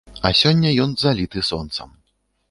[0.27, 1.93] А сёння ён заліты сонцам.